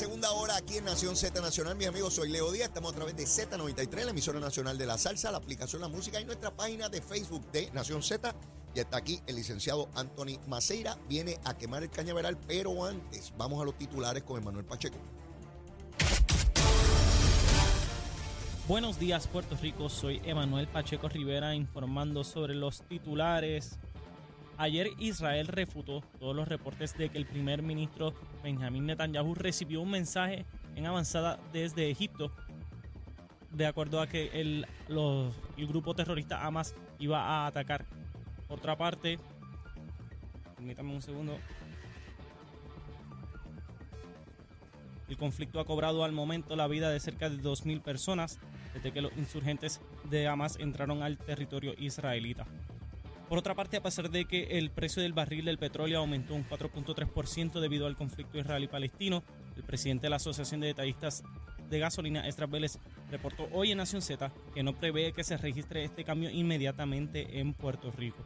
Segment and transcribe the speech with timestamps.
[0.00, 1.76] Segunda hora aquí en Nación Z Nacional.
[1.76, 2.68] Mis amigos, soy Leo Díaz.
[2.68, 6.18] Estamos a través de Z93, la emisora nacional de la salsa, la aplicación La Música
[6.18, 8.34] y nuestra página de Facebook de Nación Z.
[8.74, 10.96] Y está aquí el licenciado Anthony Maceira.
[11.06, 14.96] Viene a quemar el cañaveral, pero antes vamos a los titulares con Emanuel Pacheco.
[18.66, 23.78] Buenos días Puerto Rico, soy Emanuel Pacheco Rivera informando sobre los titulares.
[24.60, 29.90] Ayer Israel refutó todos los reportes de que el primer ministro Benjamín Netanyahu recibió un
[29.90, 30.44] mensaje
[30.76, 32.30] en avanzada desde Egipto
[33.52, 34.66] de acuerdo a que el,
[35.56, 37.86] el grupo terrorista Hamas iba a atacar.
[38.48, 39.18] Por otra parte,
[40.56, 41.38] permítame un segundo.
[45.08, 48.38] El conflicto ha cobrado al momento la vida de cerca de 2.000 personas
[48.74, 52.46] desde que los insurgentes de Hamas entraron al territorio israelita.
[53.30, 56.44] Por otra parte, a pesar de que el precio del barril del petróleo aumentó un
[56.44, 59.22] 4.3% debido al conflicto israelí-palestino,
[59.56, 61.22] el presidente de la Asociación de Detallistas
[61.68, 65.84] de Gasolina, Estras Vélez, reportó hoy en Nación Z que no prevé que se registre
[65.84, 68.18] este cambio inmediatamente en Puerto Rico.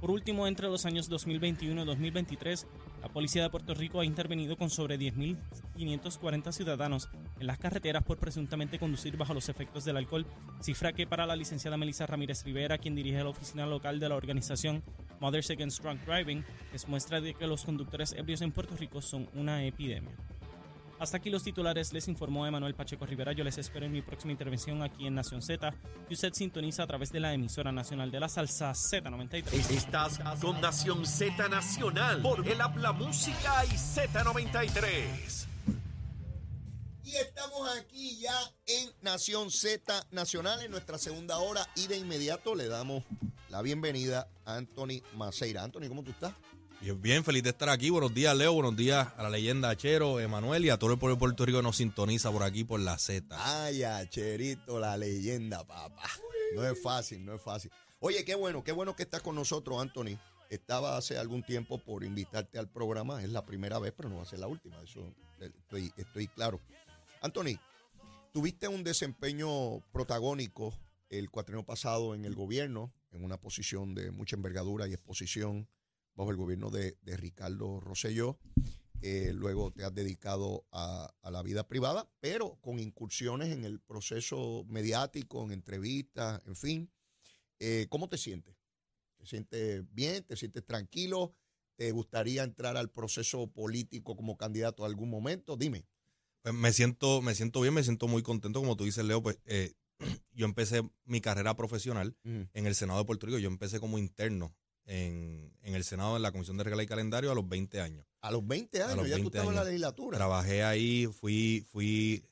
[0.00, 2.68] Por último, entre los años 2021 y 2023,
[3.00, 8.18] la Policía de Puerto Rico ha intervenido con sobre 10.540 ciudadanos en las carreteras por
[8.18, 10.26] presuntamente conducir bajo los efectos del alcohol,
[10.60, 14.16] cifra que para la licenciada Melissa Ramírez Rivera, quien dirige la oficina local de la
[14.16, 14.82] organización
[15.20, 19.28] Mothers Against Drunk Driving, es muestra de que los conductores ebrios en Puerto Rico son
[19.34, 20.12] una epidemia.
[21.00, 23.32] Hasta aquí los titulares, les informó Emanuel Pacheco Rivera.
[23.32, 25.74] Yo les espero en mi próxima intervención aquí en Nación Z,
[26.06, 29.70] que usted sintoniza a través de la emisora nacional de la salsa Z93.
[29.70, 35.46] Estás con Nación Z Nacional por el Habla Música y Z93.
[37.02, 42.54] Y estamos aquí ya en Nación Z Nacional en nuestra segunda hora y de inmediato
[42.54, 43.04] le damos
[43.48, 45.64] la bienvenida a Anthony Maceira.
[45.64, 46.34] Anthony, ¿cómo tú estás?
[46.80, 47.90] Bien, feliz de estar aquí.
[47.90, 48.54] Buenos días, Leo.
[48.54, 51.58] Buenos días a la leyenda Chero, Emanuel y a todo el pueblo de Puerto Rico
[51.58, 53.36] que nos sintoniza por aquí por la Z.
[53.38, 56.08] Ay, Cherito, la leyenda, papá.
[56.54, 57.70] No es fácil, no es fácil.
[58.00, 60.18] Oye, qué bueno, qué bueno que estás con nosotros, Anthony.
[60.48, 63.22] Estaba hace algún tiempo por invitarte al programa.
[63.22, 64.80] Es la primera vez, pero no va a ser la última.
[64.82, 66.60] Eso estoy, estoy claro.
[67.20, 67.60] Anthony,
[68.32, 70.72] tuviste un desempeño protagónico
[71.10, 75.68] el cuatrienio pasado en el gobierno, en una posición de mucha envergadura y exposición
[76.20, 78.38] bajo el gobierno de, de Ricardo Rosselló.
[79.00, 83.80] Eh, luego te has dedicado a, a la vida privada, pero con incursiones en el
[83.80, 86.92] proceso mediático, en entrevistas, en fin.
[87.58, 88.54] Eh, ¿Cómo te sientes?
[89.16, 90.22] ¿Te sientes bien?
[90.24, 91.34] ¿Te sientes tranquilo?
[91.76, 95.56] ¿Te gustaría entrar al proceso político como candidato a algún momento?
[95.56, 95.86] Dime.
[96.42, 99.22] Pues me siento, me siento bien, me siento muy contento, como tú dices, Leo.
[99.22, 99.72] Pues eh,
[100.32, 103.38] yo empecé mi carrera profesional en el Senado de Puerto Rico.
[103.38, 104.54] Yo empecé como interno
[104.90, 108.04] en, en el Senado, en la Comisión de Regla y Calendario, a los 20 años.
[108.20, 110.18] A los 20 años, los ya tú 20 estabas en la legislatura.
[110.18, 112.24] Trabajé ahí, fui, fui,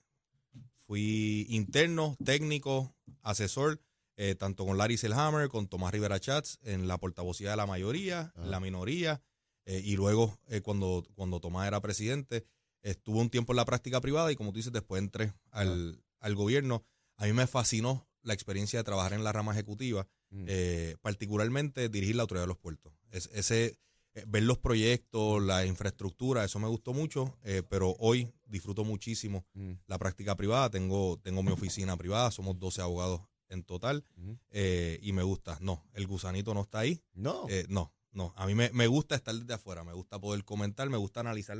[0.86, 2.92] fui interno, técnico,
[3.22, 3.80] asesor,
[4.16, 8.32] eh, tanto con Larry Selhammer, con Tomás Rivera Chats, en la portavocía de la mayoría,
[8.34, 9.22] la minoría,
[9.64, 12.44] eh, y luego eh, cuando, cuando Tomás era presidente,
[12.82, 16.34] estuve un tiempo en la práctica privada y como tú dices, después entré al, al
[16.34, 16.84] gobierno.
[17.16, 20.44] A mí me fascinó la experiencia de trabajar en la rama ejecutiva, Mm.
[20.49, 22.93] eh, particularmente dirigir la autoridad de los puertos.
[23.11, 23.78] Es- ese,
[24.15, 29.44] eh, ver los proyectos, la infraestructura, eso me gustó mucho, eh, pero hoy disfruto muchísimo
[29.55, 29.72] Mm.
[29.87, 30.71] la práctica privada.
[30.71, 34.05] Tengo, tengo mi oficina privada, somos 12 abogados en total
[34.50, 35.56] eh, y me gusta.
[35.61, 37.00] No, el gusanito no está ahí.
[37.15, 37.47] No.
[37.49, 38.34] Eh, no, no.
[38.37, 41.56] A mí me, me gusta estar desde afuera, me gusta poder comentar, me gusta analizar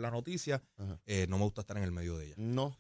[0.77, 1.01] Ajá.
[1.07, 2.39] eh, no me gusta estar en el medio de ellas.
[2.39, 2.77] No.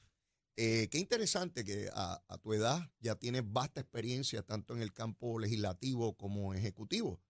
[0.60, 5.38] Eh, qué interesante que a, tu edad ya tienes vasta experiencia tanto en el campo
[5.38, 7.22] legislativo como ejecutivo,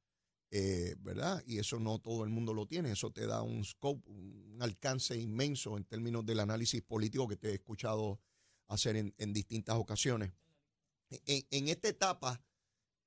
[0.51, 1.45] eh, ¿verdad?
[1.47, 5.15] Y eso no todo el mundo lo tiene, eso te da un scope, un alcance
[5.15, 8.19] inmenso en términos del análisis político que te he escuchado
[8.67, 10.33] hacer en, distintas ocasiones.
[11.11, 12.43] En, en esta etapa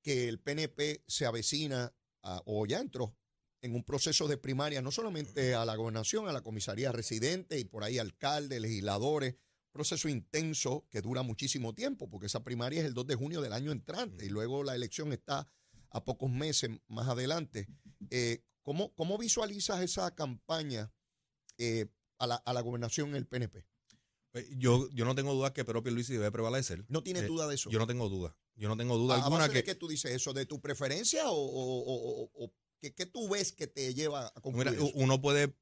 [0.04, 1.92] que el PNP se avecina
[2.46, 3.18] o ya entró
[3.62, 7.66] en un proceso de primaria, no solamente a la gobernación, a la comisaría residente y
[7.66, 9.38] por ahí alcaldes, legisladores,
[9.72, 13.54] proceso intenso que dura muchísimo tiempo, porque esa primaria es el 2 de junio del
[13.54, 15.48] año entrante y luego la elección está
[15.90, 17.68] a pocos meses más adelante.
[18.10, 20.92] Eh, ¿cómo, ¿Cómo visualizas esa campaña
[21.58, 21.88] eh,
[22.18, 23.66] a, la, a la gobernación en el PNP?
[24.32, 26.86] Pues, yo, yo no tengo dudas que Pedro Pierluisi debe prevalecer.
[26.88, 27.70] ¿No tienes Eh, duda de eso?
[27.70, 28.38] Yo no tengo duda.
[28.56, 30.32] Yo no tengo duda ¿A, a alguna base que, de qué tú dices eso?
[30.34, 34.72] ¿De tu preferencia o, o- o- qué, qué tú ves que te lleva a concluir
[34.72, 35.56] Mira, uno puede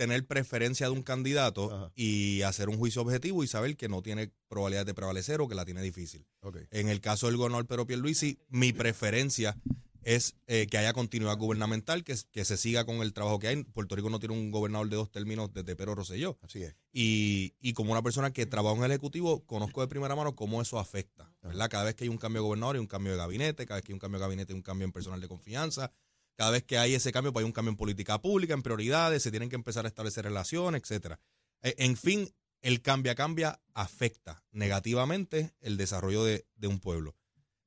[0.00, 1.92] tener preferencia de un candidato Ajá.
[1.94, 5.54] y hacer un juicio objetivo y saber que no tiene probabilidad de prevalecer o que
[5.54, 6.24] la tiene difícil.
[6.70, 9.58] En el caso del gobernador Pedro Pierluisi, mi preferencia
[10.02, 13.62] es eh, que haya continuidad gubernamental, que, que se siga con el trabajo que hay.
[13.62, 16.38] Puerto Rico no tiene un gobernador de dos términos desde Pedro Rosselló.
[16.40, 16.74] Así es.
[16.94, 20.62] Y, y como una persona que trabaja en el Ejecutivo, conozco de primera mano cómo
[20.62, 21.30] eso afecta.
[21.42, 21.68] ¿verdad?
[21.68, 23.84] Cada vez que hay un cambio de gobernador, hay un cambio de gabinete, cada vez
[23.84, 25.92] que hay un cambio de gabinete, hay un cambio en personal de confianza.
[26.36, 29.22] Cada vez que hay ese cambio, pues hay un cambio en política pública, en prioridades,
[29.22, 31.20] se tienen que empezar a establecer relaciones, etcétera.
[31.62, 32.28] Eh, En fin,
[32.62, 37.16] el cambia cambia afecta negativamente el desarrollo de, un pueblo.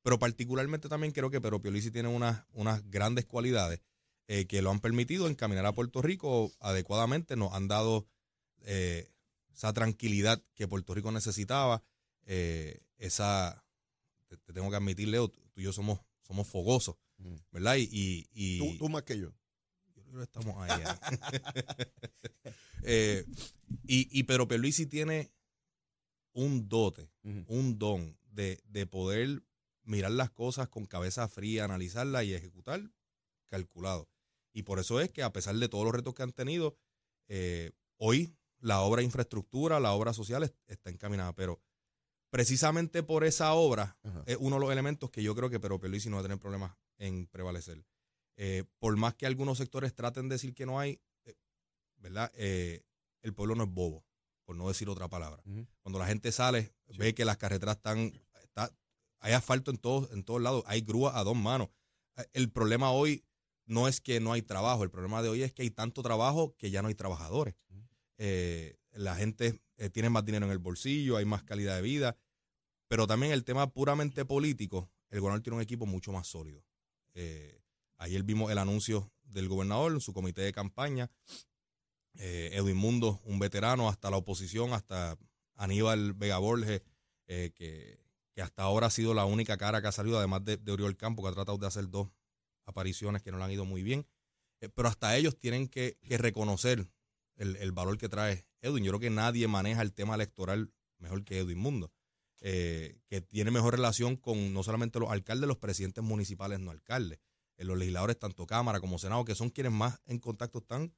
[0.02, 3.82] Pero particularmente también creo que Pedro Pierluisi tiene unas, unas grandes cualidades
[4.28, 8.08] eh, que lo han permitido encaminar a Puerto Rico adecuadamente, nos han dado
[8.62, 9.12] eh,
[9.54, 11.84] esa tranquilidad que Puerto Rico necesitaba,
[12.26, 13.66] esa,
[14.28, 16.96] te, te tengo que admitir, Leo, tú y yo somos, somos fogosos.
[17.52, 17.76] ¿Verdad?
[17.78, 19.32] Y, y, y- Tú, tú más que yo.
[19.96, 20.82] yo creo que estamos ahí.
[20.82, 20.96] ahí.
[22.86, 23.26] Eh,
[23.88, 25.32] y, y Pedro Pierluisi tiene
[26.34, 29.42] un dote, un don de, de poder
[29.84, 32.82] mirar las cosas con cabeza fría, analizarlas y ejecutar
[33.48, 34.10] calculado.
[34.52, 36.78] Y por eso es que a pesar de todos los retos que han tenido,
[37.30, 41.34] eh, hoy la obra de infraestructura, la obra social es- está encaminada.
[41.36, 41.62] Pero
[42.32, 44.24] precisamente por esa obra Ajá.
[44.26, 46.40] es uno de los elementos que yo creo que Pedro Pierluisi no va a tener
[46.40, 47.84] problemas en prevalecer.
[48.36, 51.36] Eh, por más que algunos sectores traten de decir que no hay, eh,
[51.98, 52.32] ¿verdad?
[52.36, 52.84] Eh,
[53.22, 54.06] el pueblo no es bobo,
[54.46, 55.44] por no decir otra palabra.
[55.82, 56.98] Cuando la gente sale, Sí.
[56.98, 58.12] ve que las carreteras están,
[58.42, 58.72] está,
[59.20, 61.70] hay asfalto en todos, en todos lados, hay grúas a dos manos.
[62.34, 63.24] El problema hoy
[63.66, 66.56] no es que no hay trabajo, el problema de hoy es que hay tanto trabajo
[66.58, 67.56] que ya no hay trabajadores.
[68.92, 69.60] La gente
[69.92, 72.18] tiene más dinero en el bolsillo, hay más calidad de vida,
[72.88, 76.64] pero también el tema puramente político, el gobernador tiene un equipo mucho más sólido.
[77.14, 77.62] Eh,
[77.98, 81.12] ayer vimos el anuncio del gobernador en su comité de campaña,
[82.16, 85.18] eh, Edwin Mundo, un veterano, hasta la oposición, hasta
[85.56, 86.84] Aníbal Vega Borges,
[87.28, 88.00] eh, que,
[88.42, 91.30] hasta ahora ha sido la única cara que ha salido, además de, Oriol Campo, que
[91.30, 92.10] ha tratado de hacer dos
[92.66, 94.08] apariciones que no le han ido muy bien.
[94.60, 96.88] Eh, pero hasta ellos tienen que, que reconocer
[97.36, 98.84] el, el valor que trae Edwin.
[98.84, 101.92] Yo creo que nadie maneja el tema electoral mejor que Edwin Mundo,
[102.46, 107.20] eh, que tiene mejor relación con no solamente los alcaldes, los presidentes municipales no alcaldes,
[107.58, 110.94] eh, los legisladores, tanto Cámara como Senado, que son quienes más en contacto están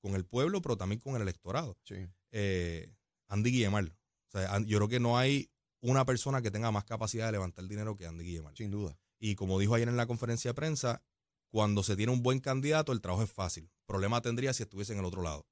[0.00, 1.76] con el pueblo, pero también con el electorado.
[1.84, 1.96] Sí.
[2.30, 2.92] Eh,
[3.28, 3.84] Andy Guillemar.
[3.84, 5.50] O sea, yo creo que no hay
[5.80, 8.56] una persona que tenga más capacidad de levantar dinero que Andy Guillemar.
[8.56, 8.98] Sin duda.
[9.18, 11.02] Y como dijo ayer en la conferencia de prensa,
[11.50, 13.70] cuando se tiene un buen candidato, el trabajo es fácil.
[13.86, 15.46] Problema tendría si estuviese en el otro lado.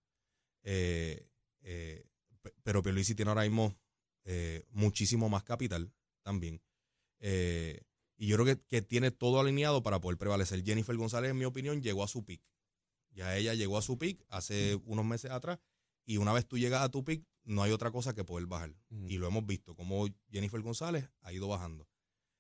[0.62, 1.29] Eh,
[1.62, 2.05] eh,
[2.43, 3.76] pe- pero Pierluisi tiene ahora mismo
[4.25, 5.93] eh, muchísimo más capital
[6.23, 6.62] también.
[7.21, 7.82] Eh,
[8.17, 10.65] y yo creo que, que tiene todo alineado para poder prevalecer.
[10.65, 12.43] Jennifer González, en mi opinión, llegó a su pick.
[13.11, 15.59] Ya ella llegó a su pick hace unos meses atrás.
[16.06, 18.75] Y una vez tú llegas a tu pick, no hay otra cosa que poder bajar.
[18.91, 19.09] Ujú.
[19.09, 21.88] Y lo hemos visto, como Jennifer González ha ido bajando.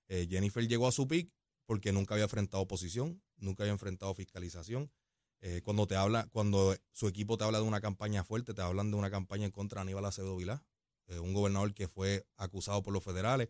[0.08, 1.32] Eh, Jennifer llegó a su pick
[1.66, 4.90] porque nunca había enfrentado oposición, nunca había enfrentado fiscalización.
[5.40, 8.90] Eh, cuando te habla, cuando su equipo te habla de una campaña fuerte, te hablan
[8.90, 10.64] de una campaña en contra de Aníbal Acevedo Vilá,
[11.08, 13.48] eh, un gobernador que fue acusado por los federales,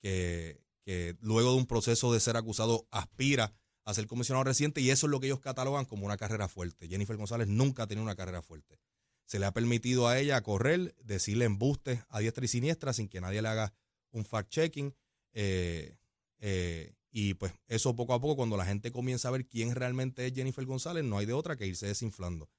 [0.00, 3.54] que, que luego de un proceso de ser acusado aspira
[3.84, 6.88] a ser comisionado reciente y eso es lo que ellos catalogan como una carrera fuerte.
[6.88, 8.80] Jennifer González nunca ha tenido una carrera fuerte.
[9.26, 13.20] Se le ha permitido a ella correr, decirle embustes a diestra y siniestra sin que
[13.20, 13.72] nadie le haga
[14.10, 14.94] un fact-checking.
[15.32, 15.96] eh,
[16.38, 20.26] eh, y pues eso poco a poco, cuando la gente comienza a ver quién realmente
[20.26, 22.50] es Jennifer González, no hay de otra que irse desinflando.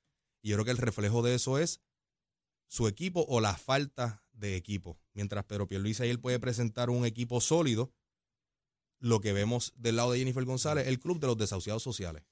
[0.41, 1.79] Y yo creo que el reflejo de eso es
[2.67, 4.99] su equipo o la falta de equipo.
[5.13, 7.93] Mientras Pedro ahí él puede presentar un equipo sólido,
[8.99, 12.23] lo que vemos del lado de Jennifer González, el club de los desahuciados sociales,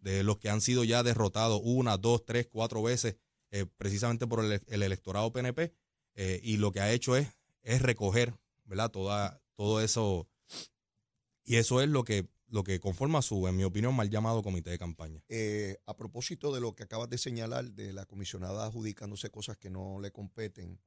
[0.00, 3.16] de los que han sido ya derrotados una, dos, tres, cuatro veces,
[3.50, 5.74] eh, precisamente por el, el electorado PNP,
[6.16, 7.28] eh, y lo que ha hecho es,
[7.62, 8.90] es recoger, ¿verdad?
[8.90, 10.28] Toda, todo eso,
[11.44, 14.70] y eso es lo que, lo que conforma su, en mi opinión, mal llamado comité
[14.70, 15.20] de campaña.
[15.28, 19.70] Eh, a propósito de lo que acabas de señalar de la comisionada adjudicándose cosas que
[19.70, 20.80] no le competen,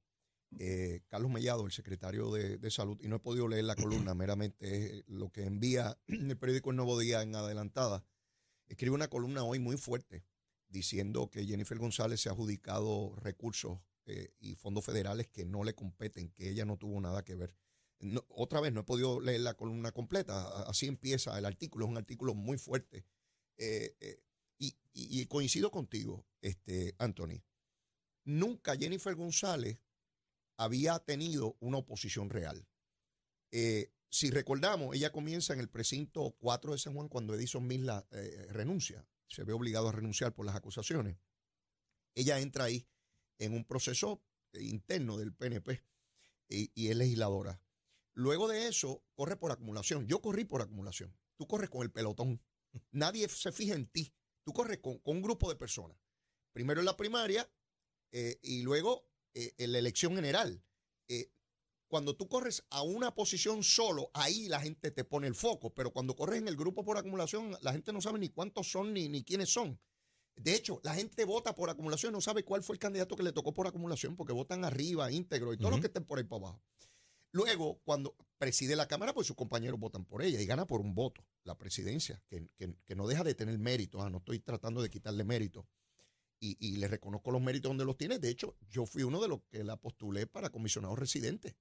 [0.59, 3.75] eh, Carlos Mellado, el secretario de, de Salud, y no he podido leer la
[4.07, 8.05] columna, meramente es lo que envía el periódico El Nuevo Día en adelantada,
[8.69, 10.23] escribe una columna hoy muy fuerte
[10.69, 15.75] diciendo que Jennifer González se ha adjudicado recursos eh, y fondos federales que no le
[15.75, 17.53] competen, que ella no tuvo nada que ver.
[17.99, 21.91] No, otra vez, no he podido leer la columna completa, así empieza el artículo, es
[21.91, 23.05] un artículo muy fuerte.
[23.57, 24.21] Eh, eh,
[24.99, 27.43] y, coincido contigo, este, Anthony.
[28.23, 29.79] Nunca Jennifer González
[30.57, 32.67] había tenido una oposición real.
[33.51, 38.07] Eh, si recordamos, ella comienza en el precinto 4 de San Juan cuando Edison Misla
[38.49, 41.17] renuncia, se ve obligado a renunciar por las acusaciones.
[42.15, 42.87] Ella entra ahí
[43.37, 44.23] en un proceso
[44.53, 45.83] interno del PNP
[46.49, 47.61] y, y es legisladora.
[48.17, 50.07] Luego de eso, corre por acumulación.
[50.07, 51.15] Yo corrí por acumulación.
[51.35, 52.41] Tú corres con el pelotón.
[52.89, 54.11] Nadie se fija en ti.
[54.43, 55.95] Tú corres con, un grupo de personas.
[56.51, 57.47] Primero en la primaria
[58.11, 60.63] eh, y luego eh, en la elección general.
[61.07, 61.31] Eh,
[61.87, 65.75] cuando tú corres a una posición solo, ahí la gente te pone el foco.
[65.75, 68.93] Pero cuando corres en el grupo por acumulación, la gente no sabe ni cuántos son
[68.93, 69.79] ni, ni quiénes son.
[70.35, 73.31] De hecho, la gente vota por acumulación, no sabe cuál fue el candidato que le
[73.31, 76.47] tocó por acumulación, porque votan arriba, íntegro y todos los que estén por ahí para
[76.47, 76.63] abajo.
[77.37, 80.95] Luego, cuando preside la Cámara, pues sus compañeros votan por ella y gana por un
[80.95, 84.01] voto la presidencia, que, no deja de tener mérito.
[84.01, 85.67] Ah, no estoy tratando de quitarle mérito.
[86.39, 88.17] Y, le reconozco los méritos donde los tiene.
[88.17, 91.55] De hecho, yo fui uno de los que la postulé para comisionado residente.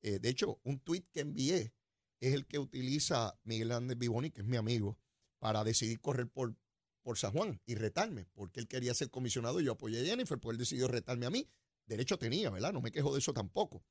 [0.00, 1.74] Eh, de hecho, un tuit que envié
[2.20, 4.96] es el que utiliza Miguel Andrés Biboni, que es mi amigo,
[5.40, 6.54] para decidir correr por,
[7.02, 10.38] por San Juan y retarme, porque él quería ser comisionado y yo apoyé a Jennifer,
[10.38, 11.48] pues él decidió retarme a mí.
[11.84, 12.72] Derecho tenía, ¿verdad?
[12.72, 13.82] No me quejo de eso tampoco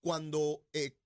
[0.00, 0.96] cuando eh,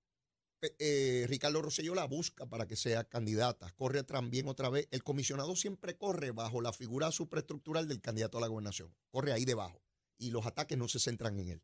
[0.79, 5.55] eh, Ricardo Rosselló la busca para que sea candidata, corre también otra vez, el comisionado
[5.55, 9.81] siempre corre bajo la figura superestructural del candidato a la gobernación, corre ahí debajo
[10.17, 11.61] y los ataques no se centran en él.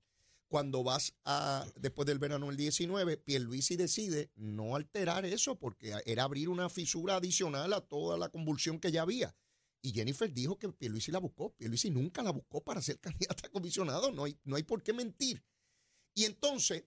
[0.50, 6.24] Cuando vas a, después del verano del 19, Pierluisi decide no alterar eso porque era
[6.24, 9.36] abrir una fisura adicional a toda la convulsión que ya había.
[9.82, 11.54] Y Jennifer dijo que Pierluisi la buscó.
[11.54, 14.12] Pierluisi nunca la buscó para ser candidata a comisionado.
[14.12, 15.44] No hay, no hay por qué mentir.
[16.16, 16.86] Y entonces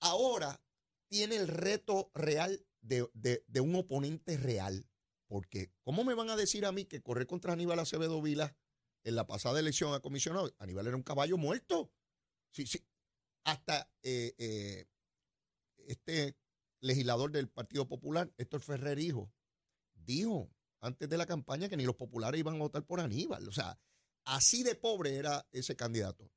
[0.00, 0.60] ahora
[1.08, 4.88] tiene el reto real de, un oponente real.
[5.28, 8.56] Porque, ¿cómo me van a decir a mí que correr contra Aníbal Acevedo Vila
[9.02, 10.54] en la pasada elección a comisionado?
[10.58, 11.92] Aníbal era un caballo muerto.
[12.52, 12.86] Sí, sí.
[13.44, 14.86] Hasta eh, eh,
[15.78, 16.36] este
[16.80, 19.32] legislador del Partido Popular, Héctor Ferrer Hijo,
[19.94, 20.50] dijo
[20.80, 23.48] antes de la campaña que ni los populares iban a votar por Aníbal.
[23.48, 23.78] O sea,
[24.24, 26.30] así de pobre era ese candidato.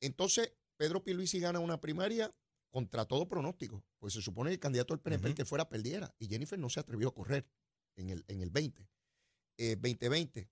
[0.00, 2.34] Entonces, Pedro Pierluisi gana una primaria
[2.74, 6.26] contra todo pronóstico, pues se supone que el candidato del PNP que fuera perdiera y
[6.26, 7.46] Jennifer no se atrevió a correr
[7.94, 8.90] en el, en el 20,
[9.56, 10.40] 2020.
[10.40, 10.48] Eh,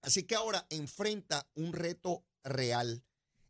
[0.00, 3.04] Así que ahora enfrenta un reto real.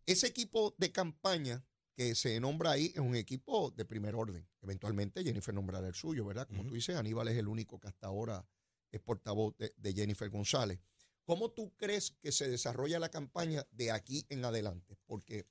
[0.04, 4.46] Ese equipo de campaña que se nombra ahí es un equipo de primer orden.
[4.60, 6.46] Eventualmente Jennifer nombrará el suyo, ¿verdad?
[6.46, 8.46] Como tú dices, Aníbal es el único que hasta ahora
[8.92, 10.78] es portavoz de, de Jennifer González.
[11.24, 14.98] ¿Cómo tú crees que se desarrolla la campaña de aquí en adelante?
[15.06, 15.46] Porque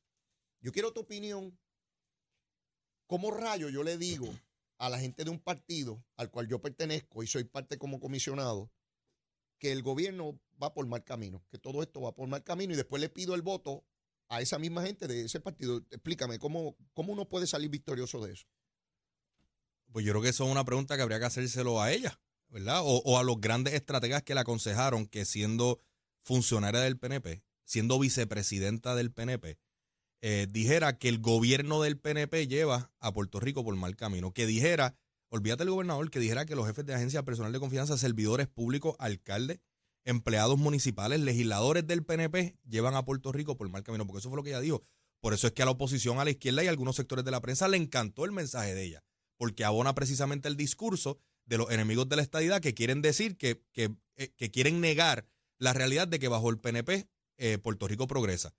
[0.62, 1.58] yo quiero tu opinión
[3.14, 4.28] ¿Cómo rayo yo le digo
[4.80, 8.72] a la gente de un partido al cual yo pertenezco y soy parte como comisionado
[9.60, 12.76] que el gobierno va por mal camino, que todo esto va por mal camino y
[12.76, 13.86] después le pido el voto
[14.30, 15.78] a esa misma gente de ese partido?
[15.92, 18.48] Explícame, ¿cómo, cómo uno puede salir victorioso de eso?
[19.92, 22.82] Pues yo creo que eso es una pregunta que habría que hacérselo a ella, ¿verdad?
[22.82, 25.80] O, o a los grandes estrategas que le aconsejaron que siendo
[26.18, 29.60] funcionaria del PNP, siendo vicepresidenta del PNP,
[30.26, 34.46] eh, dijera que el gobierno del PNP lleva a Puerto Rico por mal camino, que
[34.46, 34.96] dijera,
[35.28, 38.96] olvídate el gobernador, que dijera que los jefes de agencia personal de confianza, servidores públicos,
[39.00, 39.60] alcaldes,
[40.06, 44.38] empleados municipales, legisladores del PNP llevan a Puerto Rico por mal camino, porque eso fue
[44.38, 44.82] lo que ella dijo.
[45.20, 47.32] Por eso es que a la oposición, a la izquierda y a algunos sectores de
[47.32, 49.04] la prensa le encantó el mensaje de ella,
[49.36, 53.62] porque abona precisamente el discurso de los enemigos de la estadidad que quieren decir que,
[53.74, 55.28] que, eh, quieren negar
[55.58, 58.54] la realidad de que bajo el PNP eh, Puerto Rico progresa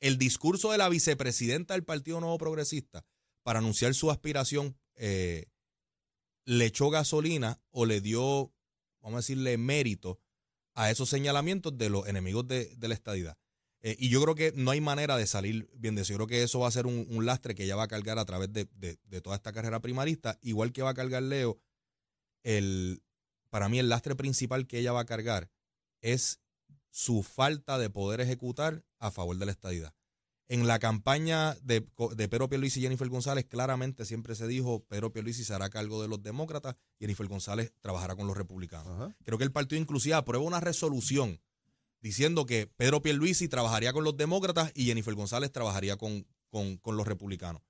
[0.00, 3.04] el discurso de la vicepresidenta del Partido Nuevo Progresista
[3.42, 5.46] para anunciar su aspiración eh,
[6.44, 8.52] le echó gasolina o le dio,
[9.00, 10.20] vamos a decirle, mérito
[10.74, 13.36] a esos señalamientos de los enemigos de, la estadidad.
[13.80, 16.12] Eh, y yo creo que no hay manera de salir bien de eso.
[16.12, 18.24] Yo creo que eso va a ser un, lastre que ella va a cargar a
[18.24, 18.64] través de,
[19.22, 21.60] toda esta carrera primarista, igual que va a cargar Leo.
[22.42, 23.02] El,
[23.50, 25.50] para mí el lastre principal que ella va a cargar
[26.00, 26.40] es
[26.98, 29.94] su falta de poder ejecutar a favor de la estadidad.
[30.48, 31.86] En la campaña de,
[32.16, 36.02] de Pedro Pierluisi y Jennifer González, claramente siempre se dijo, Pedro Pierluisi se hará cargo
[36.02, 39.14] de los demócratas, y Jennifer González trabajará con los republicanos.
[39.22, 41.40] Creo que el partido inclusive aprueba una resolución
[42.00, 47.06] diciendo que Pedro Pierluisi trabajaría con los demócratas y Jennifer González trabajaría con, con, los
[47.06, 47.62] republicanos.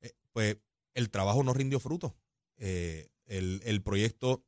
[0.00, 0.56] Eh, pues
[0.94, 2.16] el trabajo no rindió fruto.
[2.56, 4.42] Eh, el, el proyecto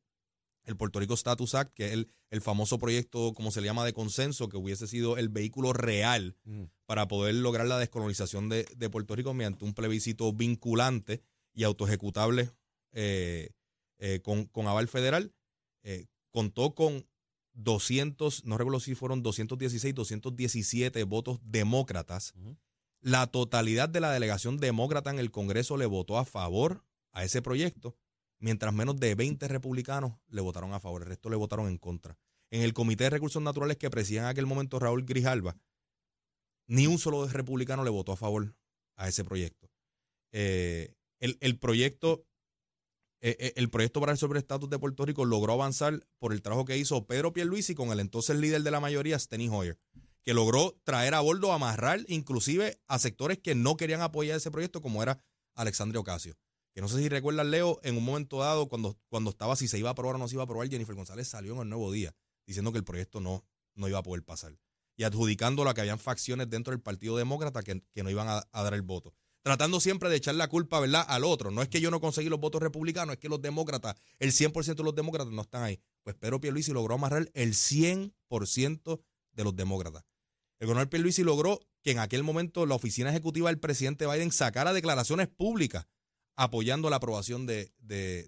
[0.65, 3.93] el Puerto Rico Status Act, que es el, famoso proyecto, como se le llama, de
[3.93, 6.63] consenso, que hubiese sido el vehículo real mm.
[6.85, 11.21] para poder lograr la descolonización de, Puerto Rico mediante un plebiscito vinculante
[11.53, 12.51] y autoejecutable
[12.91, 13.51] eh,
[13.99, 15.33] eh, con, aval federal,
[15.83, 17.05] eh, contó con
[17.53, 22.33] 200, no recuerdo si fueron 216, 217 votos demócratas.
[22.99, 27.41] La totalidad de la delegación demócrata en el Congreso le votó a favor a ese
[27.41, 27.95] proyecto,
[28.43, 32.17] mientras menos de 20 republicanos le votaron a favor, el resto le votaron en contra.
[32.51, 35.55] En el Comité de Recursos Naturales que presidía en aquel momento Raúl Grijalba,
[36.67, 38.53] ni un solo republicano le votó a favor
[38.97, 39.69] a ese proyecto.
[40.33, 42.25] Eh, el, proyecto
[43.21, 46.65] eh, eh, el proyecto para el estatus de Puerto Rico logró avanzar por el trabajo
[46.65, 49.79] que hizo Pedro Pierluisi con el entonces líder de la mayoría, Steny Hoyer,
[50.21, 54.81] que logró traer a bordo, amarrar inclusive a sectores que no querían apoyar ese proyecto,
[54.81, 55.23] como era
[55.55, 56.35] Alexandria Ocasio.
[56.73, 59.77] Que no sé si recuerdas, Leo, en un momento dado, cuando, cuando estaba si se
[59.77, 61.91] iba a aprobar o no se iba a aprobar, Jennifer González salió en el nuevo
[61.91, 62.15] día
[62.45, 64.57] diciendo que el proyecto no, no iba a poder pasar.
[64.95, 68.73] Y adjudicándolo a que habían facciones dentro del Partido Demócrata que, no iban a dar
[68.73, 69.13] el voto
[69.43, 71.51] tratando siempre de echar la culpa, ¿verdad?, al otro.
[71.51, 74.75] No es que yo no conseguí los votos republicanos, es que los demócratas, el 100%
[74.75, 75.79] de los demócratas no están ahí.
[76.01, 79.01] Pues Pedro Pierluisi logró amarrar el 100%
[79.33, 80.05] de los demócratas.
[80.59, 84.71] El gobernador Pierluisi logró que en aquel momento la oficina ejecutiva del presidente Biden sacara
[84.71, 85.87] declaraciones públicas
[86.35, 87.73] apoyando la aprobación de,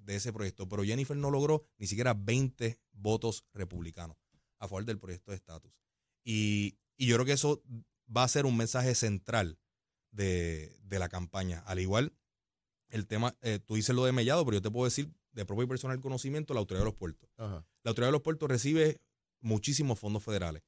[0.07, 0.67] ese proyecto.
[0.67, 4.17] Pero Jennifer no logró ni siquiera 20 votos republicanos
[4.59, 5.73] a favor del proyecto de estatus.
[6.23, 7.63] Y, y yo creo que eso
[8.15, 9.59] va a ser un mensaje central
[10.11, 11.63] de, la campaña.
[11.65, 12.13] Al igual,
[12.89, 15.65] el tema, eh, tú dices lo de Mellado, pero yo te puedo decir de propio
[15.65, 17.29] y personal conocimiento la autoridad de los puertos.
[17.37, 19.01] La autoridad de los puertos recibe
[19.41, 20.63] muchísimos fondos federales.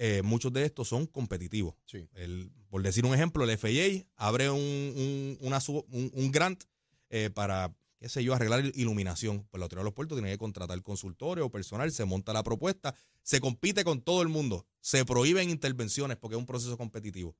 [0.00, 1.74] Eh, muchos de estos son competitivos.
[2.14, 6.62] El, por decir un ejemplo, el FAA abre un, un, grant
[7.10, 9.44] eh, para, qué sé yo, arreglar iluminación.
[9.50, 12.44] Pues la autoridad de los puertos tiene que contratar consultores o personal, se monta la
[12.44, 17.36] propuesta, se compite con todo el mundo, se prohíben intervenciones porque es un proceso competitivo.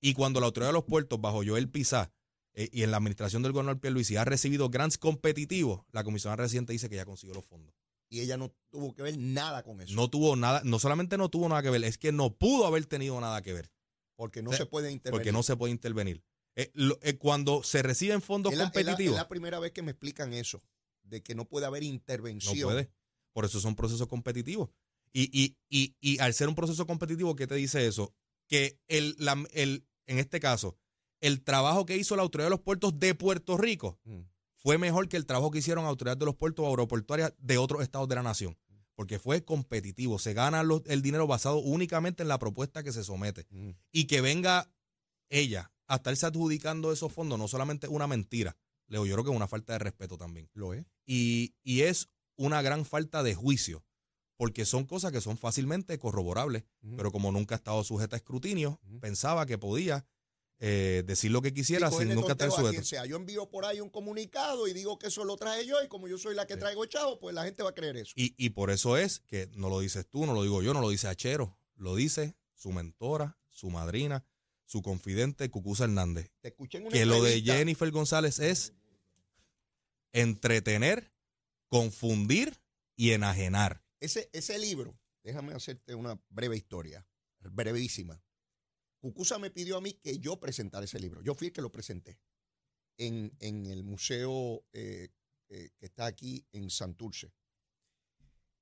[0.00, 2.10] Y cuando la autoridad de los puertos, bajo Joel Pizá
[2.54, 6.72] eh, y en la administración del gobernador Pierluisi, ha recibido grants competitivos, la comisionada reciente
[6.72, 7.74] dice que ya consiguió los fondos.
[8.12, 9.94] Y ella no tuvo que ver nada con eso.
[9.94, 12.84] No tuvo nada, no solamente no tuvo nada que ver, es que no pudo haber
[12.84, 13.72] tenido nada que ver.
[14.16, 15.18] Porque no se puede intervenir.
[15.18, 16.22] Porque no se puede intervenir.
[16.54, 19.14] Eh, eh, cuando se reciben fondos competitivos.
[19.14, 20.62] Es la, primera vez que me explican eso,
[21.04, 22.58] de que no puede haber intervención.
[22.58, 22.90] No puede.
[23.32, 24.68] Por eso son procesos competitivos.
[25.14, 28.14] Y, y, y, y al ser un proceso competitivo, ¿qué te dice eso?
[28.46, 29.16] Que el,
[29.52, 30.76] el, en este caso,
[31.22, 34.20] el trabajo que hizo la Autoridad de los Puertos de Puerto Rico mm.
[34.62, 38.08] Fue mejor que el trabajo que hicieron autoridades de los puertos aeroportuarias de otros estados
[38.08, 38.56] de la nación.
[38.94, 40.18] Porque fue competitivo.
[40.18, 43.46] Se gana el dinero basado únicamente en la propuesta que se somete.
[43.50, 43.70] Mm.
[43.90, 44.70] Y que venga
[45.30, 48.56] ella a estarse adjudicando esos fondos, no solamente una mentira.
[48.86, 50.48] Leo, yo creo que es una falta de respeto también.
[50.52, 50.84] Lo es.
[51.06, 53.84] Y, y es una gran falta de juicio
[54.42, 56.64] porque son cosas que son fácilmente corroborables,
[56.96, 60.04] pero como nunca ha estado sujeta a escrutinio, pensaba que podía
[60.64, 62.48] eh, decir lo que quisiera sin nunca estar
[62.84, 63.04] sea.
[63.04, 66.06] Yo envío por ahí un comunicado y digo que eso lo traje yo y como
[66.06, 68.12] yo soy la que traigo chavo, pues la gente va a creer eso.
[68.14, 70.80] Y, y por eso es que no lo dices tú, no lo digo yo, no
[70.80, 74.24] lo dice Achero, lo dice su mentora, su madrina,
[74.64, 76.30] su confidente Cucusa Hernández.
[76.40, 78.72] Te escuché en una que lo de Jennifer González es
[80.12, 81.12] entretener,
[81.66, 82.56] confundir
[82.94, 83.82] y enajenar.
[83.98, 87.04] Ese, ese libro, déjame hacerte una breve historia,
[87.40, 88.22] brevísima.
[89.02, 91.20] Cucusa me pidió a mí que yo presentara ese libro.
[91.22, 92.20] Yo fui el que lo presenté
[92.96, 95.08] en, el museo eh,
[95.48, 97.32] eh, que está aquí en Santurce.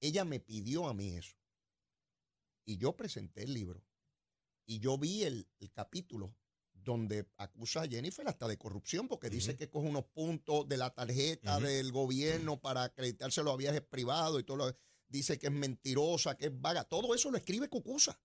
[0.00, 1.36] Ella me pidió a mí eso.
[2.64, 3.84] Y yo presenté el libro.
[4.64, 6.34] Y yo vi el, capítulo
[6.72, 10.88] donde acusa a Jennifer hasta de corrupción porque dice que coge unos puntos de la
[10.88, 14.76] tarjeta del gobierno para acreditárselo a viajes privados y todo lo
[15.06, 16.84] dice que es mentirosa, que es vaga.
[16.84, 18.18] Todo eso lo escribe Cucusa.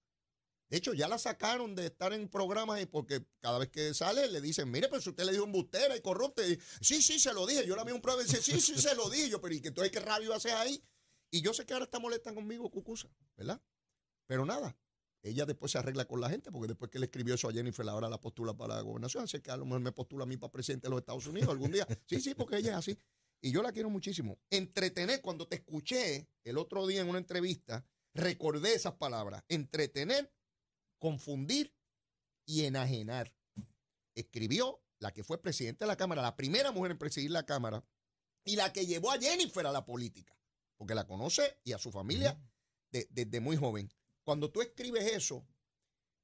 [0.70, 4.28] De hecho, ya la sacaron de estar en programas y porque cada vez que sale
[4.30, 6.42] le dicen, mire, pero si usted le dijo embustera y corrupta.
[6.82, 7.66] sí, sí, se lo dije.
[7.68, 9.30] Yo la vi un prueba y dice, sí, sí, se lo dije.
[9.30, 10.84] Yo, pero ¿y que entonces qué radio hace ahí?
[11.32, 13.62] Y yo sé que ahora está molesta conmigo, Cucusa, ¿verdad?
[14.28, 14.76] Pero nada,
[15.22, 17.88] ella después se arregla con la gente, porque después que le escribió eso a Jennifer,
[17.90, 20.38] ahora la postula para la gobernación, así que a lo mejor me postula a mí
[20.38, 21.88] para presidente de los Estados Unidos algún día.
[22.06, 23.00] Sí, sí, porque ella es así.
[23.42, 24.40] Y yo la quiero muchísimo.
[24.50, 29.44] Entretener, cuando te escuché el otro día en una entrevista, recordé esas palabras.
[29.50, 30.32] Entretener,
[31.00, 31.76] confundir
[32.46, 33.34] y enajenar.
[34.16, 37.86] Escribió la que fue presidenta de la Cámara, la primera mujer en presidir la Cámara,
[38.46, 40.38] y la que llevó a Jennifer a la política,
[40.78, 42.40] porque la conoce y a su familia
[42.92, 43.92] desde muy joven.
[44.24, 45.46] Cuando tú escribes eso,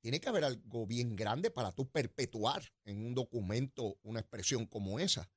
[0.02, 5.00] tiene que haber algo bien grande para tú perpetuar en un documento una expresión como
[5.00, 5.30] esa.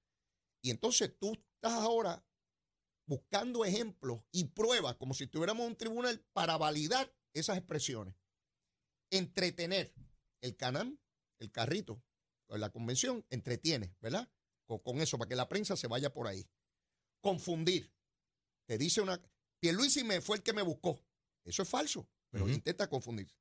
[0.63, 2.25] Y entonces tú estás ahora
[3.07, 8.15] buscando ejemplos y pruebas, como si tuviéramos un tribunal, para validar esas expresiones.
[9.19, 9.95] Entretener.
[10.41, 10.99] El canal,
[11.39, 12.03] el carrito,
[12.49, 14.29] la convención, entretiene, ¿verdad?
[14.67, 16.47] Con, eso, para que la prensa se vaya por ahí.
[17.21, 17.93] Confundir.
[18.67, 19.21] Te dice una.
[19.61, 21.03] Pierluisi me fue el que me buscó.
[21.45, 23.35] Eso es falso, pero intenta confundir.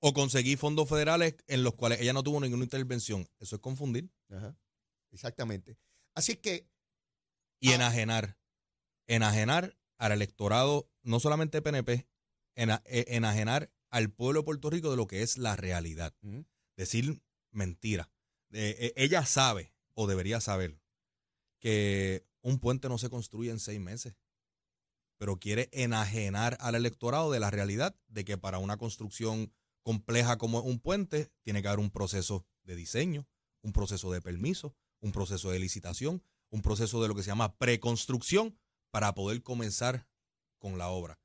[0.00, 3.28] O conseguir fondos federales en los cuales ella no tuvo ninguna intervención.
[3.38, 4.10] Eso es confundir.
[4.30, 4.56] Ajá.
[5.10, 5.78] Exactamente.
[6.14, 6.68] Así que.
[7.60, 7.76] Y Ah.
[7.76, 8.38] enajenar.
[9.06, 12.06] Enajenar al electorado, no solamente PNP,
[12.54, 16.14] eh, enajenar al pueblo de Puerto Rico de lo que es la realidad.
[16.76, 18.10] Decir mentira.
[18.52, 20.80] Eh, eh, ella sabe, o debería saber,
[21.58, 24.14] que un puente no se construye en seis meses.
[25.18, 30.60] Pero quiere enajenar al electorado de la realidad de que para una construcción compleja como
[30.60, 33.26] un puente tiene que haber un proceso de diseño,
[33.62, 37.56] un proceso de permiso, un proceso de licitación, un proceso de lo que se llama
[37.56, 38.58] preconstrucción
[38.90, 40.06] para poder comenzar
[40.58, 41.18] con la obra.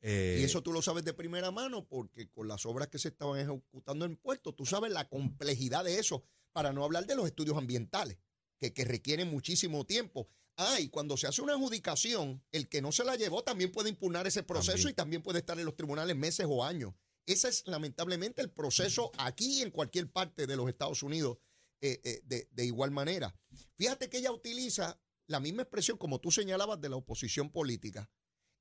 [0.00, 3.08] Eh, Y eso tú lo sabes de primera mano porque con las obras que se
[3.08, 7.26] estaban ejecutando en Puerto, tú sabes la complejidad de eso, para no hablar de los
[7.26, 8.18] estudios ambientales,
[8.58, 10.28] que, que requieren muchísimo tiempo.
[10.56, 13.90] Ah, y cuando se hace una adjudicación, el que no se la llevó también puede
[13.90, 14.90] impugnar ese proceso También.
[14.90, 16.94] y también puede estar en los tribunales meses o años.
[17.26, 21.38] Ese es lamentablemente el proceso aquí y en cualquier parte de los Estados Unidos
[21.80, 23.32] eh, eh, de, de igual manera.
[23.76, 28.10] Fíjate que ella utiliza la misma expresión como tú señalabas de la oposición política.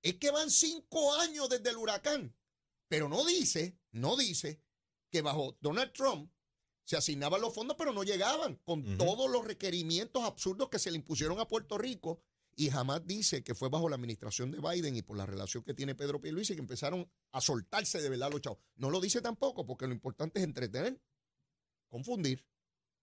[0.02, 2.36] Es que van cinco años desde el huracán,
[2.88, 4.62] pero no dice, no dice
[5.10, 6.32] que bajo Donald Trump
[6.84, 10.98] se asignaban los fondos, pero no llegaban con todos los requerimientos absurdos que se le
[10.98, 12.22] impusieron a Puerto Rico
[12.56, 15.74] y jamás dice que fue bajo la administración de Biden y por la relación que
[15.74, 18.60] tiene Pedro Pierluisi que empezaron a soltarse de verdad los chavos.
[18.76, 21.00] No lo dice tampoco porque lo importante es entretener,
[21.90, 22.48] confundir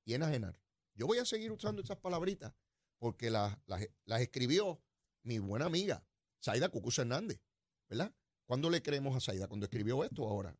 [0.05, 0.59] y enajenar.
[0.95, 2.55] Yo voy a seguir usando esas palabritas
[2.99, 4.83] porque las, las, las escribió
[5.23, 6.05] mi buena amiga,
[6.45, 7.41] Saida Cucuz Hernández,
[7.89, 8.15] ¿verdad?
[8.45, 9.49] ¿Cuándo le creemos a Saida?
[9.49, 10.55] Cuando escribió esto ahora.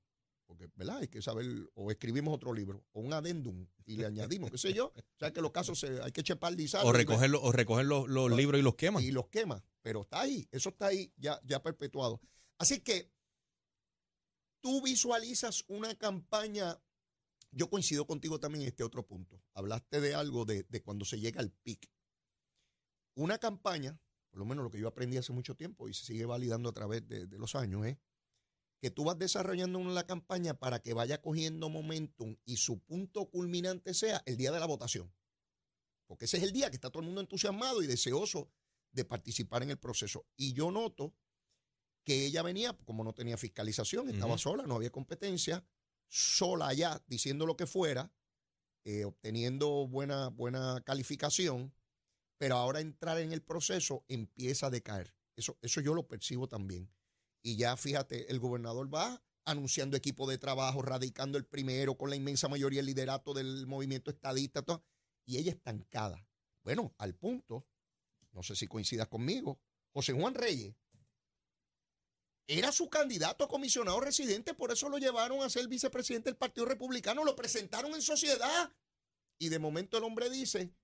[0.47, 0.99] Porque, ¿verdad?
[0.99, 4.73] Hay que saber, o escribimos otro libro, o un adendum, y le añadimos, qué sé
[4.73, 4.87] yo.
[4.97, 6.87] O sea, que los casos se, hay que chepardizar.
[6.87, 9.03] o recoger, o recoger los, los Pues, libros y los queman.
[9.03, 9.63] y los quema.
[9.83, 12.19] Pero está ahí, eso está ahí ya, ya perpetuado.
[12.57, 13.13] Así que
[14.61, 16.81] tú visualizas una campaña.
[17.51, 19.43] Yo coincido contigo también en este otro punto.
[19.53, 21.91] Hablaste de algo de, de cuando se llega al pic.
[23.17, 23.99] Una campaña,
[24.35, 26.73] por lo menos lo que yo aprendí hace mucho tiempo y se sigue validando a
[26.73, 27.99] través de, de los años, es
[28.81, 33.95] que tú vas desarrollando una campaña para que vaya cogiendo momentum y su punto culminante
[33.95, 35.15] sea el día de la votación.
[36.09, 38.51] Porque ese es el día que está todo el mundo entusiasmado y deseoso
[38.91, 40.27] de participar en el proceso.
[40.37, 41.15] Y yo noto
[42.03, 45.65] que ella venía, como no tenía fiscalización, estaba sola, no había competencia,
[46.09, 48.13] sola allá, diciendo lo que fuera,
[48.83, 51.73] eh, obteniendo buena, buena calificación,
[52.39, 55.15] pero ahora entrar en el proceso empieza a decaer.
[55.37, 56.91] Eso, eso yo lo percibo también.
[57.43, 62.17] Y ya fíjate, el gobernador va anunciando equipo de trabajo, radicando el primero con la
[62.17, 64.65] inmensa mayoría del liderato del movimiento estadista,
[65.27, 66.27] y ella estancada.
[66.63, 67.67] Bueno, al punto,
[68.33, 69.61] no sé si coincidas conmigo,
[69.93, 70.75] José Juan Reyes
[72.47, 76.67] era su candidato a comisionado residente, por eso lo llevaron a ser vicepresidente del Partido
[76.67, 78.71] Republicano, lo presentaron en sociedad.
[79.39, 80.75] Y de momento el hombre dice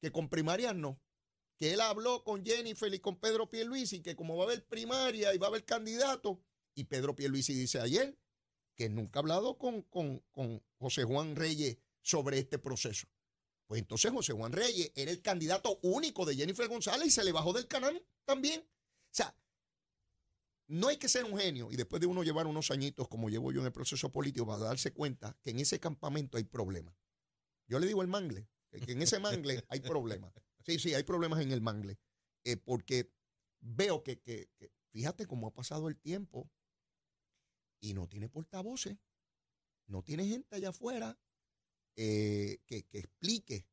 [0.00, 1.00] que con primarias no,
[1.56, 5.34] que él habló con Jennifer y con Pedro Pierluisi, que como va a haber primaria
[5.34, 6.40] y va a haber candidato,
[6.74, 8.16] y Pedro Pierluisi dice ayer
[8.76, 13.08] que nunca ha hablado con, con, con José Juan Reyes sobre este proceso.
[13.66, 17.32] Pues entonces José Juan Reyes era el candidato único de Jennifer González y se le
[17.32, 18.60] bajó del canal también.
[18.60, 19.36] O sea,
[20.68, 23.52] no hay que ser un genio y después de uno llevar unos añitos como llevo
[23.52, 26.94] yo en el proceso político para darse cuenta que en ese campamento hay problemas.
[27.66, 30.32] Yo le digo el mangle, que en ese mangle hay problemas.
[30.64, 31.98] Sí, sí, hay problemas en el mangle.
[32.44, 33.10] eh, porque
[33.60, 36.48] veo que, que- que- fíjate cómo ha pasado el tiempo
[37.80, 38.96] y no tiene portavoces,
[39.86, 41.18] no tiene gente allá afuera
[41.96, 43.66] eh, que, que explique.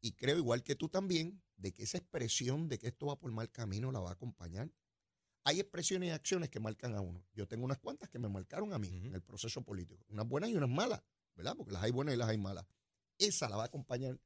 [0.00, 3.30] Y creo, igual que tú también, de que esa expresión de que esto va por
[3.32, 4.72] mal camino la va a acompañar.
[5.44, 7.24] Hay expresiones y acciones que marcan a uno.
[7.32, 10.04] Yo tengo unas cuantas que me marcaron a mí en el proceso político.
[10.08, 11.02] Unas buenas y unas malas,
[11.34, 11.54] ¿verdad?
[11.56, 12.66] Porque las hay buenas y las hay malas.
[13.18, 14.18] Esa la va a acompañar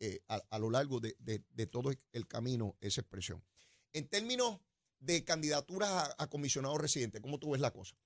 [0.00, 3.44] eh, a, a lo largo de, de- de todo el camino esa expresión.
[3.92, 4.58] En términos
[4.98, 7.96] de candidaturas a, a comisionado residente, ¿cómo tú ves la cosa?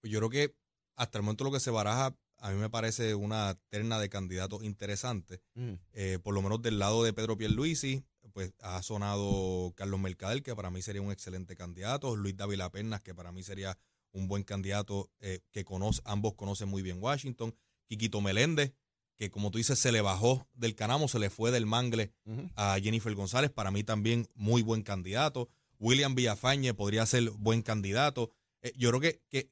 [0.00, 0.56] Pues yo creo que
[0.96, 4.62] hasta el momento lo que se baraja, a mí me parece una terna de candidatos
[4.64, 5.40] interesante.
[5.92, 10.54] Eh, por lo menos del lado de Pedro Pierluisi, pues ha sonado Carlos Mercader, que
[10.56, 13.78] para mí sería un excelente candidato, Luis Dávila Pernas, que para mí sería
[14.12, 17.54] un buen candidato, eh, que conoce, ambos conocen muy bien Washington,
[17.86, 18.72] Quiquito Meléndez,
[19.16, 22.12] que como tú dices, se le bajó del canamo, se le fue del mangle
[22.56, 25.48] a Jennifer González, para mí también muy buen candidato.
[25.78, 28.30] William Villafañe podría ser buen candidato.
[28.62, 29.50] Eh, yo creo que, que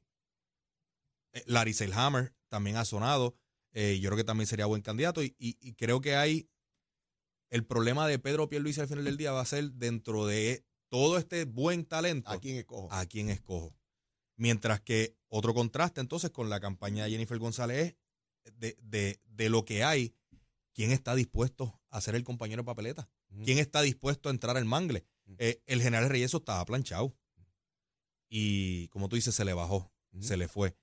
[1.33, 3.35] eh, Larry Selhammer también ha sonado.
[3.73, 5.23] Eh, yo creo que también sería buen candidato.
[5.23, 6.47] Y, y- y creo que hay.
[7.49, 11.17] El problema de Pedro Pierluisi al final del día va a ser dentro de todo
[11.17, 12.29] este buen talento.
[12.31, 12.87] ¿A quién escojo?
[12.91, 13.73] ¿A quién escojo?
[14.37, 17.95] Mientras que otro contraste entonces con la campaña de Jennifer González es
[18.57, 20.15] de, de, de lo que hay,
[20.73, 23.09] ¿quién está dispuesto a ser el compañero de papeleta?
[23.43, 25.05] ¿Quién está dispuesto a entrar al mangle?
[25.37, 27.15] Eh, el general Reyes estaba planchado.
[28.29, 30.75] Y como tú dices, se le bajó, se le fue.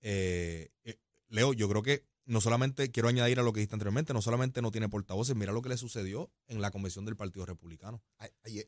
[0.00, 4.12] Eh, eh, Leo, yo creo que no solamente, quiero añadir a lo que dijiste anteriormente,
[4.12, 7.46] no solamente no tiene portavoces, mira lo que le sucedió en la convención del Partido
[7.46, 8.02] Republicano.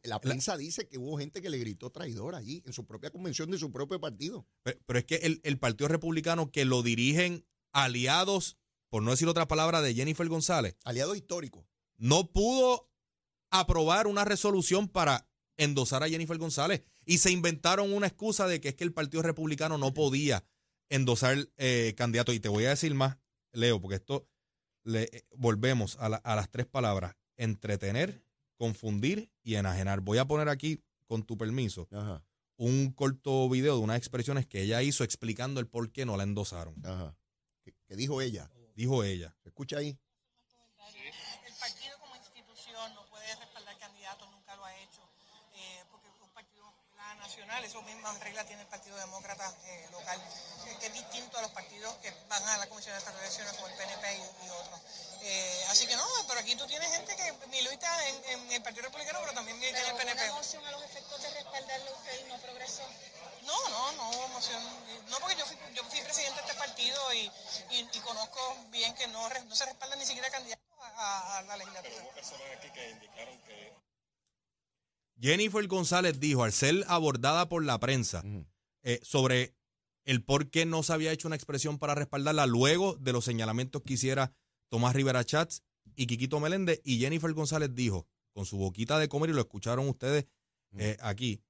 [0.05, 3.51] La prensa dice que hubo gente que le gritó traidor allí, en su propia convención
[3.51, 4.47] de su propio partido.
[4.63, 7.45] Pero, es que el, el, Partido Republicano que lo dirigen
[7.85, 8.57] aliados,
[8.89, 10.77] por no decir otra palabra, de Jennifer González.
[10.85, 11.67] Aliado histórico.
[11.97, 12.91] No pudo
[13.51, 18.69] aprobar una resolución para endosar a Jennifer González y se inventaron una excusa de que
[18.69, 20.45] es que el Partido Republicano no podía
[20.89, 22.33] endosar eh, candidato.
[22.33, 23.19] Y te voy a decir más,
[23.53, 24.29] Leo, porque esto
[24.85, 28.25] le eh, volvemos a, las tres palabras: entretener,
[28.57, 30.01] confundir y enajenar.
[30.01, 31.89] Voy a poner aquí, con tu permiso,
[32.57, 36.25] un corto video de unas expresiones que ella hizo explicando el por qué no la
[36.25, 36.75] endosaron.
[36.85, 37.17] Ajá.
[37.89, 38.51] ¿Qué, dijo ella?
[38.75, 39.35] Dijo ella.
[39.43, 39.99] ¿Se escucha ahí?
[41.47, 45.03] El partido como institución no puede respaldar candidatos, nunca lo ha hecho,
[45.55, 46.71] eh, porque un partido
[47.19, 50.21] nacional, esas mismas reglas tiene el Partido Demócrata eh, local
[50.79, 53.75] que es distinto a los partidos que van a la Comisión de Elecciones como el
[53.75, 54.81] PNP y, otros.
[55.23, 58.85] Eh, así que no, pero aquí tú tienes gente que milita en, en el Partido
[58.85, 60.25] Republicano, pero también milita en el PNP.
[60.25, 62.83] ¿Una moción a los efectos de respaldarlo usted y no progresó?
[63.49, 64.63] No, no, no hubo moción.
[65.09, 67.31] No, porque yo fui, yo fui presidente de este partido y,
[67.81, 68.39] y, conozco
[68.71, 71.95] bien que no, no se respalda ni siquiera candidato a, a, la legislatura.
[71.95, 73.73] Pero hubo personas aquí que indicaron que...
[75.19, 78.23] Jennifer González dijo, al ser abordada por la prensa,
[78.83, 79.57] eh, sobre
[80.05, 83.83] el por qué no se había hecho una expresión para respaldarla luego de los señalamientos
[83.83, 84.33] que hiciera
[84.69, 85.63] Tomás Rivera Chats
[85.97, 86.83] y Quiquito Meléndez.
[86.85, 90.27] Y Jennifer González dijo, con su boquita de comer, y lo escucharon ustedes
[90.77, 91.43] eh, aquí,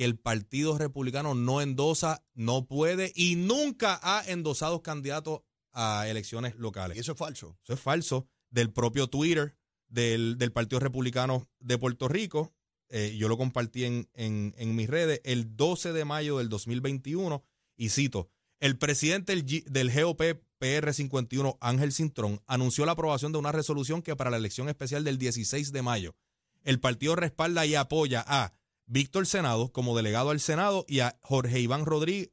[0.00, 5.42] que el Partido Republicano no endosa, no puede y nunca ha endosado candidatos
[5.74, 6.96] a elecciones locales.
[6.96, 7.58] ¿Y eso es falso?
[7.62, 8.26] Eso es falso.
[8.48, 9.58] Del propio Twitter
[9.88, 12.54] del, Partido Republicano de Puerto Rico,
[12.88, 17.44] eh, yo lo compartí en, en, en mis redes, el 12 de mayo del 2021
[17.76, 20.22] y cito, el presidente del GOP
[20.62, 25.18] PR51, Ángel Cintrón, anunció la aprobación de una resolución que para la elección especial del
[25.18, 26.16] 16 de mayo,
[26.62, 28.54] el partido respalda y apoya a
[28.90, 32.30] Víctor Senado como delegado al Senado y a Jorge Iván Rodríguez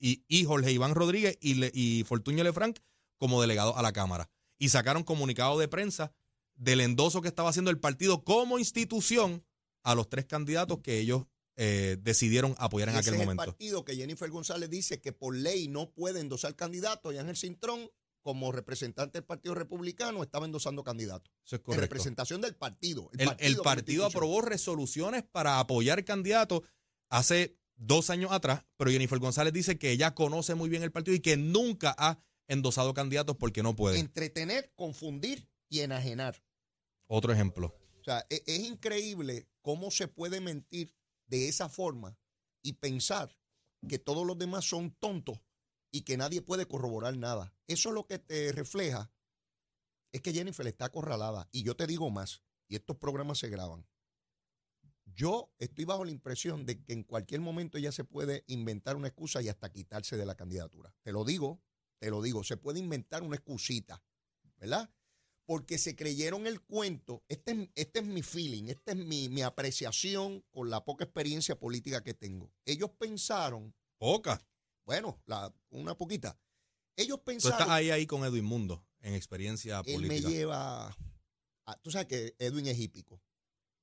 [0.00, 2.80] y, Jorge Iván Rodríguez y, y Fortuño Lefranc
[3.18, 4.28] como delegado a la Cámara.
[4.58, 6.12] Y sacaron comunicado de prensa
[6.56, 9.44] del endoso que estaba haciendo el partido como institución
[9.84, 13.44] a los tres candidatos que ellos eh, decidieron apoyar en aquel momento.
[13.44, 17.36] El partido que Jennifer González dice que por ley no puede endosar candidato y Ángel
[17.36, 17.88] Cintrón
[18.22, 21.32] como representante del Partido Republicano estaba endosando candidatos.
[21.44, 21.82] Eso es correcto.
[21.82, 23.10] representación del partido.
[23.38, 26.62] El, partido, aprobó resoluciones para apoyar candidatos
[27.08, 31.16] hace dos años atrás, pero Jennifer González dice que ella conoce muy bien el partido
[31.16, 33.98] y que nunca ha endosado candidatos porque no puede.
[33.98, 36.42] Entretener, confundir y enajenar.
[37.08, 37.74] Otro ejemplo.
[38.00, 40.94] O sea, es, es increíble cómo se puede mentir
[41.26, 42.16] de esa forma
[42.62, 43.36] y pensar
[43.88, 45.40] que todos los demás son tontos
[45.92, 47.54] y que nadie puede corroborar nada.
[47.68, 49.12] Eso es lo que te refleja
[50.10, 51.48] es que Jennifer está acorralada.
[51.52, 53.86] Y yo te digo más, y estos programas se graban.
[55.04, 59.08] Yo estoy bajo la impresión de que en cualquier momento ella se puede inventar una
[59.08, 60.94] excusa y hasta quitarse de la candidatura.
[61.02, 61.62] Te lo digo,
[61.98, 64.02] te lo digo, se puede inventar una excusita,
[64.56, 64.90] ¿verdad?
[65.44, 67.24] porque se creyeron el cuento.
[67.28, 72.14] Este, este es mi feeling, esta es mi, apreciación con la poca experiencia política que
[72.14, 72.50] tengo.
[72.64, 73.74] Ellos pensaron.
[73.98, 74.44] Poca.
[74.84, 76.38] Bueno, la, una poquita.
[76.96, 77.56] Ellos pensaron.
[77.56, 80.14] Tú estás ahí, ahí con Edwin Mundo, en experiencia política.
[80.14, 80.96] Él me lleva.
[81.82, 83.22] tú sabes que Edwin es hípico.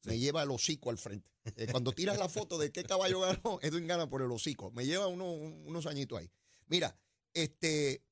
[0.04, 1.30] Me lleva el hocico al frente.
[1.56, 4.72] Eh, cuando tiras la foto de qué caballo ganó, Edwin gana por el hocico.
[4.72, 6.32] Me lleva unos añitos ahí.
[6.68, 6.98] Mira,
[7.34, 8.04] este,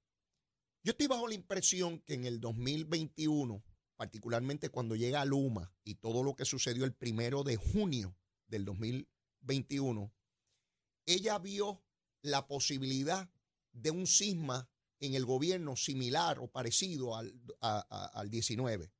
[0.83, 3.63] yo estoy bajo la impresión que en el 2021,
[3.95, 8.15] particularmente cuando llega Luma y todo lo que sucedió el primero de junio
[8.47, 10.13] del 2021,
[11.05, 11.83] ella vio
[12.21, 13.29] la posibilidad
[13.71, 18.91] de un sisma en el gobierno similar o parecido al, al 19.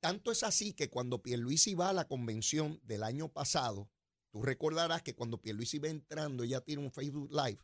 [0.00, 3.90] Tanto es así que cuando Pierluisi va a la convención del año pasado,
[4.30, 7.60] tú recordarás que cuando Pierluisi va entrando, ella tiene un Facebook Live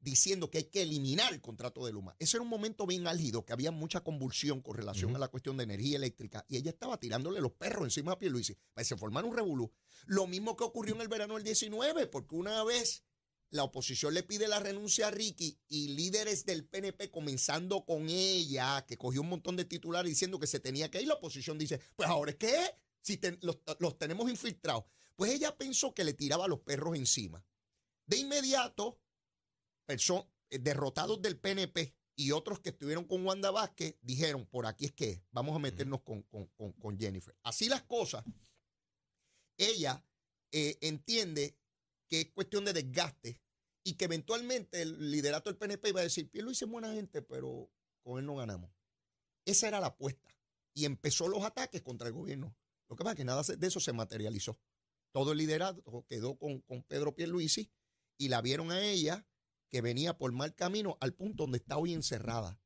[0.00, 2.14] diciendo que hay que eliminar el contrato de Luma.
[2.18, 5.56] Ese era un momento bien álgido, que había mucha convulsión con relación a la cuestión
[5.56, 8.96] de energía eléctrica y ella estaba tirándole los perros encima a Pierluisi para que se
[8.96, 9.72] formara un revolú.
[10.06, 13.04] Lo mismo que ocurrió en el verano del 19, porque una vez
[13.50, 18.84] la oposición le pide la renuncia a Ricky y líderes del PNP comenzando con ella,
[18.86, 21.80] que cogió un montón de titulares diciendo que se tenía que ir, la oposición dice,
[21.96, 22.54] pues ahora es que
[23.00, 24.84] si los, los tenemos infiltrados.
[25.16, 27.44] Pues ella pensó que le tiraba los perros encima.
[28.06, 29.00] De inmediato,
[29.88, 34.92] eh, derrotados del PNP y otros que estuvieron con Wanda Vázquez dijeron, por aquí es
[34.92, 37.34] que vamos a meternos con, con- con- con Jennifer.
[37.42, 38.24] Así las cosas,
[39.56, 40.04] ella
[40.52, 41.57] eh, entiende
[42.08, 43.40] que es cuestión de desgaste
[43.84, 47.70] y que eventualmente el liderato del PNP iba a decir, lo hice buena gente, pero
[48.02, 48.70] con él no ganamos.
[49.44, 50.36] Esa era la apuesta.
[50.74, 52.54] Y empezó los ataques contra el gobierno.
[52.88, 54.58] Lo que pasa es que nada de eso se materializó.
[55.12, 57.70] Todo el liderazgo quedó con, con Pedro Pierluisi
[58.18, 59.26] y la vieron a ella
[59.68, 62.60] que venía por mal camino al punto donde está hoy encerrada.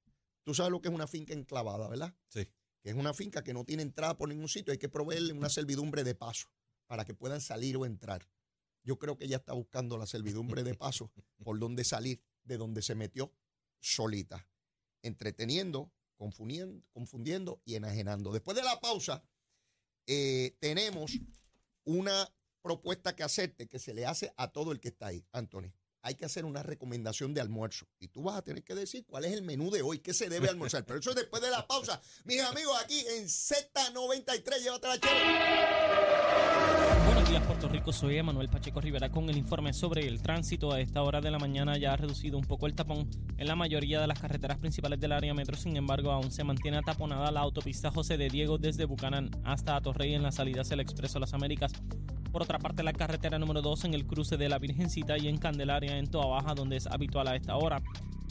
[0.44, 2.16] Tú sabes lo que es una finca enclavada, ¿verdad?
[2.28, 2.48] Sí.
[2.82, 4.72] Que es una finca que no tiene entrada por ningún sitio.
[4.72, 6.48] Hay que proveerle una servidumbre de paso
[6.86, 8.28] para que puedan salir o entrar.
[8.84, 11.10] Yo creo que ella está buscando la servidumbre de paso
[11.44, 13.32] por donde salir de donde se metió
[13.80, 14.48] solita,
[15.02, 18.32] entreteniendo, confundiendo, confundiendo y enajenando.
[18.32, 19.24] Después de la pausa,
[20.06, 21.18] eh, tenemos
[21.84, 25.72] una propuesta que hacerte que se le hace a todo el que está ahí, Anthony.
[26.04, 27.86] Hay que hacer una recomendación de almuerzo.
[28.00, 30.28] Y tú vas a tener que decir cuál es el menú de hoy, qué se
[30.28, 30.84] debe almorzar.
[30.84, 32.02] Pero eso es después de la pausa.
[32.24, 35.22] Mis amigos, aquí en Z93, llévate la chévere.
[37.06, 37.92] Buenos días, Puerto Rico.
[37.92, 40.72] Soy Emanuel Pacheco Rivera con el informe sobre el tránsito.
[40.72, 43.54] A esta hora de la mañana ya ha reducido un poco el tapón en la
[43.54, 45.56] mayoría de las carreteras principales del área metro.
[45.56, 50.14] Sin embargo, aún se mantiene ataponada la autopista José de Diego desde Bucanán hasta Atorrey
[50.14, 51.72] en la salida hacia el Expreso Las Américas.
[52.32, 55.36] Por otra parte, la carretera número 2 en el cruce de la Virgencita y en
[55.36, 57.82] Candelaria en Toa Baja, donde es habitual a esta hora.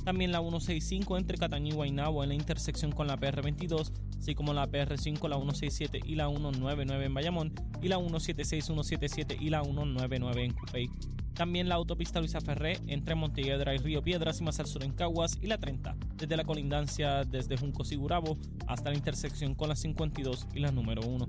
[0.04, 4.54] También la 165 entre Cataño y Guaynabo en la intersección con la PR22, así como
[4.54, 9.64] la PR5, la 167 y la 199 en Bayamón, y la 176, 177 y la
[9.64, 10.90] 199 en Cupey.
[11.36, 14.94] También la autopista Luisa Ferré entre Montelledra y Río Piedras y más al sur en
[14.94, 18.38] Caguas, y la 30 desde la colindancia desde Juncos y Gurabo
[18.68, 21.28] hasta la intersección con la 52 y la número 1.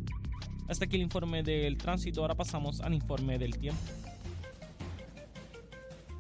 [0.73, 3.79] Hasta aquí el informe del tránsito, ahora pasamos al informe del tiempo.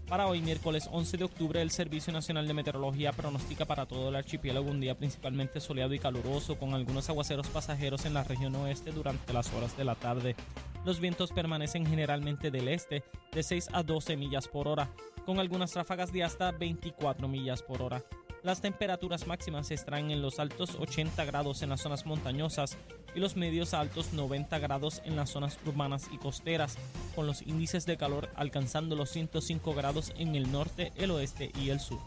[0.06, 4.14] Para hoy, miércoles 11 de octubre, el Servicio Nacional de Meteorología pronostica para todo el
[4.14, 8.92] archipiélago un día principalmente soleado y caluroso, con algunos aguaceros pasajeros en la región oeste
[8.92, 10.36] durante las horas de la tarde.
[10.84, 14.90] Los vientos permanecen generalmente del este, de 6 a 12 millas por hora,
[15.24, 18.04] con algunas ráfagas de hasta 24 millas por hora.
[18.42, 22.76] Las temperaturas máximas estarán en los altos 80 grados en las zonas montañosas
[23.14, 26.76] y los medios a altos 90 grados en las zonas urbanas y costeras,
[27.14, 31.70] con los índices de calor alcanzando los 105 grados en el norte, el oeste y
[31.70, 32.00] el sur.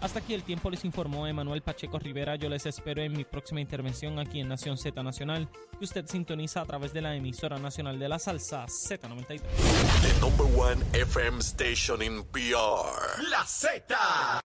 [0.00, 2.36] Hasta aquí el tiempo les informó Emanuel Pacheco Rivera.
[2.36, 6.60] Yo les espero en mi próxima intervención aquí en Nación Z Nacional, que usted sintoniza
[6.60, 9.40] a través de la emisora nacional de la salsa Z93.
[9.40, 13.22] The number one FM station in PR.
[13.28, 14.42] La Z.